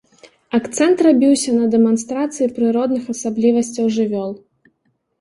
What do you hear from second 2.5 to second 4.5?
прыродных асаблівасцяў жывёл.